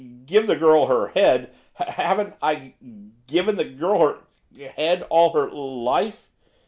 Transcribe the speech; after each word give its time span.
'Give 0.25 0.47
the 0.47 0.55
girl 0.55 0.87
her 0.87 1.09
head! 1.09 1.51
H 1.79 1.89
haven't 1.89 2.33
I 2.41 2.49
I 2.51 2.55
g 2.55 2.73
given 3.27 3.55
the 3.55 3.65
g 3.65 3.75
girl 3.75 3.99
her 3.99 4.17
h 4.59 4.71
head 4.71 5.03
all 5.11 5.31
her 5.33 5.47
l 5.47 5.83
life! 5.83 6.27